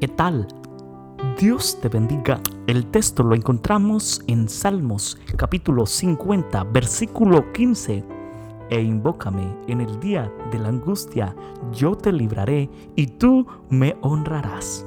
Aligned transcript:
¿Qué 0.00 0.08
tal? 0.08 0.48
Dios 1.38 1.78
te 1.82 1.90
bendiga. 1.90 2.40
El 2.66 2.86
texto 2.86 3.22
lo 3.22 3.34
encontramos 3.34 4.22
en 4.28 4.48
Salmos 4.48 5.18
capítulo 5.36 5.84
50, 5.84 6.64
versículo 6.64 7.52
15. 7.52 8.02
E 8.70 8.80
invócame 8.80 9.54
en 9.66 9.82
el 9.82 10.00
día 10.00 10.32
de 10.50 10.58
la 10.58 10.70
angustia, 10.70 11.36
yo 11.74 11.94
te 11.96 12.12
libraré 12.12 12.70
y 12.96 13.08
tú 13.08 13.46
me 13.68 13.94
honrarás. 14.00 14.86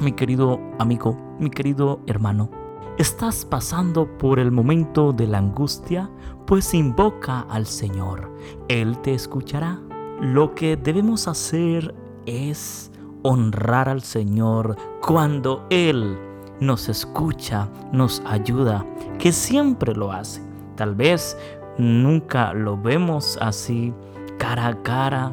Mi 0.00 0.12
querido 0.12 0.60
amigo, 0.78 1.18
mi 1.40 1.50
querido 1.50 1.98
hermano, 2.06 2.52
¿estás 2.98 3.44
pasando 3.44 4.16
por 4.16 4.38
el 4.38 4.52
momento 4.52 5.12
de 5.12 5.26
la 5.26 5.38
angustia? 5.38 6.08
Pues 6.46 6.72
invoca 6.72 7.40
al 7.50 7.66
Señor, 7.66 8.30
Él 8.68 8.96
te 8.98 9.12
escuchará. 9.12 9.80
Lo 10.20 10.54
que 10.54 10.76
debemos 10.76 11.26
hacer 11.26 11.92
es 12.26 12.92
honrar 13.22 13.88
al 13.88 14.02
Señor 14.02 14.76
cuando 15.00 15.66
Él 15.70 16.18
nos 16.60 16.88
escucha, 16.88 17.68
nos 17.92 18.22
ayuda, 18.26 18.84
que 19.18 19.32
siempre 19.32 19.94
lo 19.94 20.12
hace. 20.12 20.42
Tal 20.76 20.94
vez 20.94 21.36
nunca 21.78 22.52
lo 22.52 22.76
vemos 22.76 23.38
así 23.40 23.92
cara 24.38 24.68
a 24.68 24.82
cara 24.82 25.32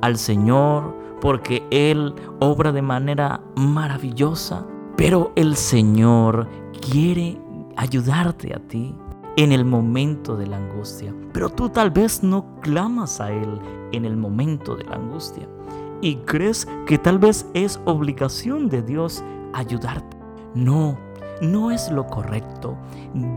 al 0.00 0.16
Señor 0.16 0.96
porque 1.20 1.66
Él 1.70 2.14
obra 2.40 2.72
de 2.72 2.82
manera 2.82 3.40
maravillosa, 3.56 4.64
pero 4.96 5.32
el 5.34 5.56
Señor 5.56 6.48
quiere 6.80 7.40
ayudarte 7.76 8.54
a 8.54 8.58
ti 8.60 8.94
en 9.36 9.52
el 9.52 9.64
momento 9.64 10.36
de 10.36 10.46
la 10.46 10.56
angustia. 10.56 11.14
Pero 11.32 11.48
tú 11.48 11.68
tal 11.68 11.90
vez 11.90 12.22
no 12.22 12.60
clamas 12.60 13.20
a 13.20 13.32
Él 13.32 13.60
en 13.92 14.04
el 14.04 14.16
momento 14.16 14.76
de 14.76 14.84
la 14.84 14.96
angustia 14.96 15.48
y 16.00 16.16
crees 16.16 16.66
que 16.86 16.98
tal 16.98 17.18
vez 17.18 17.46
es 17.54 17.80
obligación 17.84 18.68
de 18.68 18.82
Dios 18.82 19.22
ayudarte. 19.52 20.16
No, 20.54 20.98
no 21.40 21.70
es 21.70 21.90
lo 21.90 22.06
correcto. 22.06 22.76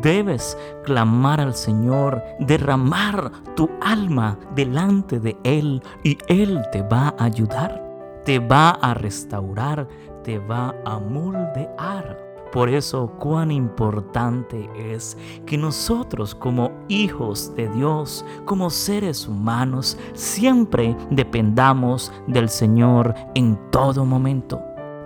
Debes 0.02 0.58
clamar 0.84 1.40
al 1.40 1.56
Señor, 1.56 2.24
derramar 2.40 3.32
tu 3.56 3.70
alma 3.82 4.38
delante 4.56 5.20
de 5.20 5.38
Él 5.44 5.82
y 6.04 6.18
Él 6.28 6.62
te 6.72 6.82
va 6.82 7.16
a 7.18 7.26
ayudar, 7.26 7.84
te 8.26 8.40
va 8.40 8.72
a 8.72 8.94
restaurar, 8.94 9.88
te 10.24 10.40
va 10.40 10.76
a 10.86 11.00
moldear. 11.00 12.32
Por 12.52 12.68
eso 12.68 13.14
cuán 13.18 13.50
importante 13.50 14.70
es 14.76 15.18
que 15.46 15.58
nosotros 15.58 16.36
como 16.36 16.72
hijos 16.92 17.56
de 17.56 17.70
Dios, 17.70 18.26
como 18.46 18.70
seres 18.70 19.28
humanos, 19.28 19.98
siempre 20.14 20.96
dependamos 21.10 22.12
del 22.28 22.50
Señor 22.50 23.16
en 23.34 23.58
todo 23.72 24.06
momento. 24.06 24.62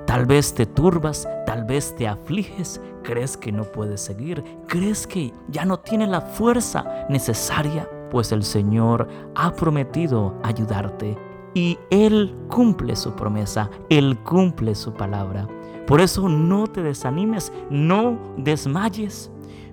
Tal 0.08 0.26
vez 0.26 0.54
te 0.54 0.66
turbas, 0.66 1.28
tal 1.46 1.64
vez 1.64 1.96
te 1.96 2.08
afliges, 2.08 2.82
crees 3.04 3.38
que 3.38 3.52
no 3.52 3.64
puedes 3.64 4.02
seguir, 4.02 4.44
crees 4.68 5.06
que 5.06 5.34
ya 5.48 5.66
no 5.66 5.80
tienes 5.80 6.10
la 6.10 6.22
fuerza 6.22 7.06
necesaria, 7.10 7.88
pues 8.12 8.32
el 8.32 8.44
Señor 8.44 9.08
ha 9.36 9.52
prometido 9.54 10.36
ayudarte 10.44 11.18
y 11.56 11.80
Él 11.90 12.36
cumple 12.50 12.96
su 12.96 13.14
promesa, 13.16 13.72
Él 13.90 14.20
cumple 14.20 14.76
su 14.76 14.94
palabra. 14.94 15.48
Por 15.88 16.02
eso 16.02 16.30
no 16.30 16.68
te 16.68 16.84
desanimes, 16.84 17.52
no 17.72 18.20
desmayes. 18.38 19.32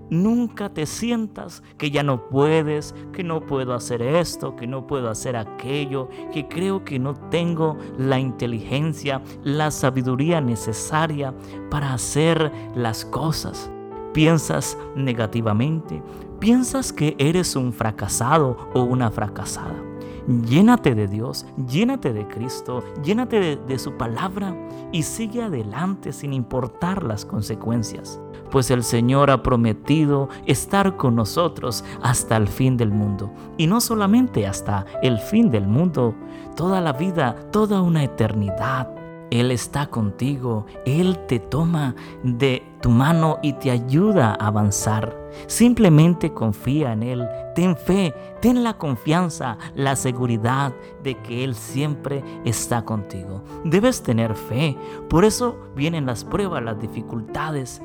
Nunca 0.09 0.69
te 0.69 0.85
sientas 0.85 1.63
que 1.79 1.91
ya 1.91 2.03
no 2.03 2.29
puedes, 2.29 2.95
que 3.13 3.25
no 3.25 3.41
puedo 3.41 3.73
hacer 3.73 4.03
esto, 4.03 4.55
que 4.57 4.67
no 4.67 4.87
puedo 4.87 5.09
hacer 5.09 5.37
aquello, 5.37 6.09
que 6.33 6.49
creo 6.49 6.85
que 6.85 6.99
no 6.99 7.15
tengo 7.15 7.79
la 7.97 8.21
inteligencia, 8.21 9.23
la 9.43 9.71
sabiduría 9.71 10.43
necesaria 10.43 11.35
para 11.71 11.95
hacer 11.95 12.53
las 12.75 13.07
cosas. 13.07 13.71
Piensas 14.13 14.77
negativamente, 14.95 16.03
piensas 16.39 16.93
que 16.93 17.17
eres 17.19 17.57
un 17.57 17.73
fracasado 17.73 18.59
o 18.75 18.83
una 18.83 19.11
fracasada. 19.11 19.92
Llénate 20.29 20.95
de 20.95 21.09
Dios, 21.09 21.47
llénate 21.69 22.13
de 22.13 22.29
Cristo, 22.29 22.85
llénate 23.03 23.57
de, 23.57 23.79
su 23.79 23.97
palabra 23.97 24.57
y 24.93 25.03
sigue 25.03 25.43
adelante 25.43 26.13
sin 26.13 26.33
importar 26.33 27.03
las 27.03 27.25
consecuencias, 27.25 28.21
pues 28.51 28.71
el 28.71 28.85
Señor 28.85 29.33
ha 29.33 29.43
prometido 29.43 30.29
estar 30.47 30.97
con 30.97 31.17
nosotros 31.17 31.85
hasta 32.03 32.37
el 32.37 32.47
fin 32.47 32.77
del 32.77 32.93
mundo. 32.93 33.33
Y 33.57 33.67
no 33.67 33.81
solamente 33.81 34.47
hasta 34.47 34.87
el 35.03 35.19
fin 35.19 35.51
del 35.51 35.67
mundo, 35.67 36.15
toda 36.55 36.81
la 36.81 36.93
vida, 36.93 37.35
toda 37.51 37.83
una 37.83 38.05
eternidad. 38.05 39.02
Él 39.33 39.51
está 39.51 39.87
contigo, 39.87 40.67
Él 40.85 41.19
te 41.27 41.39
toma 41.39 41.95
de 42.23 42.63
tu 42.83 42.91
mano 42.91 43.39
y 43.43 43.55
te 43.55 43.71
ayuda 43.71 44.37
a 44.39 44.49
avanzar. 44.49 45.17
Simplemente 45.47 46.35
confía 46.35 46.93
en 46.93 47.03
Él, 47.03 47.27
ten 47.55 47.75
fe, 47.75 48.13
ten 48.43 48.63
la 48.63 48.77
confianza, 48.77 49.57
la 49.75 49.97
seguridad 49.97 50.75
de 51.03 51.15
que 51.15 51.45
Él 51.45 51.55
siempre 51.55 52.23
está 52.45 52.85
contigo. 52.85 53.43
Debes 53.65 54.03
tener 54.03 54.35
fe, 54.35 54.77
por 55.09 55.25
eso 55.25 55.57
vienen 55.75 56.05
las 56.05 56.25
pruebas, 56.25 56.63
las 56.63 56.79
dificultades, 56.79 57.81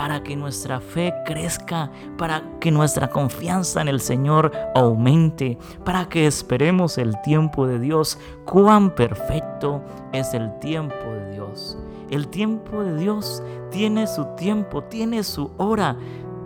para 0.00 0.22
que 0.22 0.34
nuestra 0.34 0.80
fe 0.80 1.12
crezca, 1.26 1.90
para 2.16 2.42
que 2.58 2.70
nuestra 2.70 3.10
confianza 3.10 3.82
en 3.82 3.88
el 3.88 4.00
Señor 4.00 4.50
aumente, 4.74 5.58
para 5.84 6.08
que 6.08 6.26
esperemos 6.26 6.96
el 6.96 7.20
tiempo 7.20 7.66
de 7.66 7.78
Dios. 7.78 8.18
Cuán 8.46 8.94
perfecto 8.94 9.82
es 10.14 10.32
el 10.32 10.58
tiempo 10.58 10.94
de 10.94 11.32
Dios. 11.32 11.76
El 12.08 12.28
tiempo 12.28 12.82
de 12.82 12.96
Dios 12.96 13.42
tiene 13.70 14.06
su 14.06 14.24
tiempo, 14.36 14.84
tiene 14.84 15.22
su 15.22 15.50
hora 15.58 15.98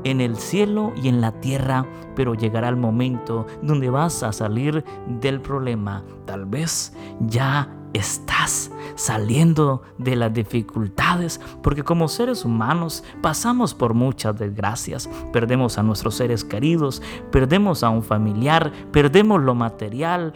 en 0.02 0.20
el 0.20 0.34
cielo 0.34 0.92
y 1.00 1.06
en 1.06 1.20
la 1.20 1.30
tierra, 1.30 1.86
pero 2.16 2.34
llegará 2.34 2.68
el 2.68 2.76
momento 2.76 3.46
donde 3.62 3.88
vas 3.88 4.24
a 4.24 4.32
salir 4.32 4.84
del 5.06 5.40
problema. 5.40 6.02
Tal 6.24 6.44
vez 6.44 6.92
ya 7.20 7.68
estás 7.94 8.70
saliendo 8.96 9.82
de 9.98 10.16
las 10.16 10.34
dificultades, 10.34 11.40
porque 11.62 11.82
como 11.82 12.08
seres 12.08 12.44
humanos 12.44 13.04
pasamos 13.22 13.74
por 13.74 13.94
muchas 13.94 14.36
desgracias. 14.38 15.08
Perdemos 15.32 15.78
a 15.78 15.82
nuestros 15.82 16.16
seres 16.16 16.44
queridos, 16.44 17.00
perdemos 17.30 17.82
a 17.82 17.88
un 17.88 18.02
familiar, 18.02 18.72
perdemos 18.92 19.40
lo 19.42 19.54
material. 19.54 20.34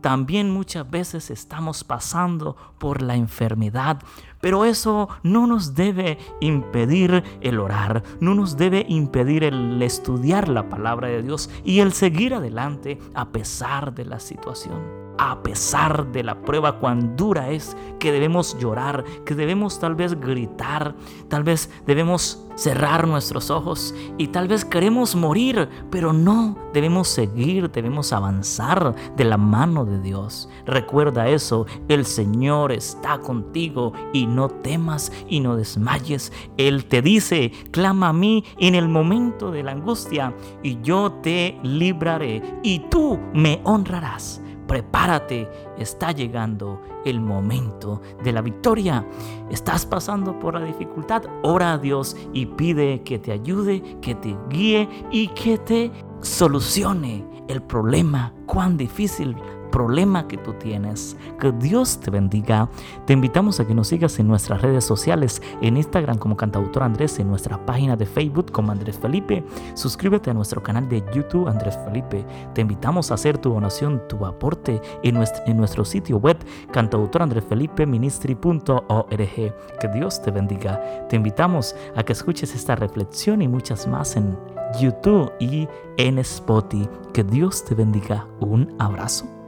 También 0.00 0.50
muchas 0.50 0.88
veces 0.90 1.30
estamos 1.30 1.84
pasando 1.84 2.56
por 2.78 3.02
la 3.02 3.16
enfermedad. 3.16 3.98
Pero 4.40 4.64
eso 4.64 5.08
no 5.22 5.46
nos 5.46 5.74
debe 5.74 6.18
impedir 6.40 7.22
el 7.40 7.60
orar, 7.60 8.02
no 8.20 8.34
nos 8.34 8.56
debe 8.56 8.84
impedir 8.88 9.44
el 9.44 9.80
estudiar 9.82 10.48
la 10.48 10.68
palabra 10.68 11.08
de 11.08 11.22
Dios 11.22 11.48
y 11.64 11.78
el 11.78 11.92
seguir 11.92 12.34
adelante 12.34 12.98
a 13.14 13.28
pesar 13.28 13.94
de 13.94 14.04
la 14.04 14.18
situación 14.18 15.01
a 15.18 15.42
pesar 15.42 16.10
de 16.12 16.22
la 16.22 16.40
prueba 16.42 16.78
cuán 16.78 17.16
dura 17.16 17.50
es, 17.50 17.76
que 17.98 18.12
debemos 18.12 18.58
llorar, 18.58 19.04
que 19.24 19.34
debemos 19.34 19.78
tal 19.78 19.94
vez 19.94 20.18
gritar, 20.18 20.94
tal 21.28 21.44
vez 21.44 21.70
debemos 21.86 22.46
cerrar 22.54 23.06
nuestros 23.06 23.50
ojos 23.50 23.94
y 24.18 24.28
tal 24.28 24.48
vez 24.48 24.64
queremos 24.64 25.14
morir, 25.14 25.68
pero 25.90 26.12
no, 26.12 26.56
debemos 26.72 27.08
seguir, 27.08 27.70
debemos 27.70 28.12
avanzar 28.12 28.94
de 29.16 29.24
la 29.24 29.36
mano 29.36 29.84
de 29.84 30.00
Dios. 30.00 30.48
Recuerda 30.66 31.28
eso, 31.28 31.66
el 31.88 32.04
Señor 32.04 32.72
está 32.72 33.18
contigo 33.18 33.92
y 34.12 34.26
no 34.26 34.48
temas 34.48 35.12
y 35.28 35.40
no 35.40 35.56
desmayes. 35.56 36.32
Él 36.56 36.86
te 36.86 37.02
dice, 37.02 37.52
clama 37.70 38.08
a 38.08 38.12
mí 38.12 38.44
en 38.58 38.74
el 38.74 38.88
momento 38.88 39.50
de 39.50 39.62
la 39.62 39.72
angustia 39.72 40.34
y 40.62 40.80
yo 40.82 41.12
te 41.22 41.58
libraré 41.62 42.42
y 42.62 42.80
tú 42.90 43.18
me 43.32 43.60
honrarás 43.64 44.41
prepárate, 44.72 45.46
está 45.76 46.12
llegando 46.12 46.80
el 47.04 47.20
momento 47.20 48.00
de 48.24 48.32
la 48.32 48.40
victoria. 48.40 49.06
Estás 49.50 49.84
pasando 49.84 50.38
por 50.38 50.54
la 50.54 50.64
dificultad, 50.64 51.24
ora 51.42 51.74
a 51.74 51.78
Dios 51.78 52.16
y 52.32 52.46
pide 52.46 53.02
que 53.02 53.18
te 53.18 53.32
ayude, 53.32 53.82
que 54.00 54.14
te 54.14 54.34
guíe 54.48 54.88
y 55.10 55.28
que 55.28 55.58
te 55.58 55.92
solucione 56.22 57.22
el 57.48 57.60
problema. 57.60 58.32
Cuán 58.46 58.78
difícil 58.78 59.36
problema 59.72 60.28
que 60.28 60.36
tú 60.36 60.52
tienes. 60.52 61.16
Que 61.40 61.50
Dios 61.50 61.98
te 61.98 62.12
bendiga. 62.12 62.68
Te 63.06 63.14
invitamos 63.14 63.58
a 63.58 63.66
que 63.66 63.74
nos 63.74 63.88
sigas 63.88 64.20
en 64.20 64.28
nuestras 64.28 64.62
redes 64.62 64.84
sociales, 64.84 65.42
en 65.60 65.76
Instagram 65.76 66.18
como 66.18 66.36
cantautor 66.36 66.84
Andrés, 66.84 67.18
en 67.18 67.26
nuestra 67.26 67.66
página 67.66 67.96
de 67.96 68.06
Facebook 68.06 68.52
como 68.52 68.70
Andrés 68.70 68.96
Felipe. 68.96 69.42
Suscríbete 69.74 70.30
a 70.30 70.34
nuestro 70.34 70.62
canal 70.62 70.88
de 70.88 71.02
YouTube 71.12 71.48
Andrés 71.48 71.76
Felipe. 71.84 72.24
Te 72.54 72.60
invitamos 72.60 73.10
a 73.10 73.14
hacer 73.14 73.38
tu 73.38 73.50
donación, 73.50 74.00
tu 74.08 74.24
aporte 74.24 74.80
en 75.02 75.16
nuestro, 75.16 75.42
en 75.46 75.56
nuestro 75.56 75.84
sitio 75.84 76.18
web 76.18 76.38
cantautorandresfelipeministry.org. 76.70 79.52
Que 79.80 79.88
Dios 79.92 80.22
te 80.22 80.30
bendiga. 80.30 80.80
Te 81.08 81.16
invitamos 81.16 81.74
a 81.96 82.04
que 82.04 82.12
escuches 82.12 82.54
esta 82.54 82.76
reflexión 82.76 83.42
y 83.42 83.48
muchas 83.48 83.88
más 83.88 84.14
en 84.16 84.38
YouTube 84.78 85.32
y 85.40 85.66
en 85.96 86.18
Spotify. 86.18 86.86
Que 87.12 87.24
Dios 87.24 87.64
te 87.64 87.74
bendiga. 87.74 88.26
Un 88.40 88.74
abrazo. 88.78 89.41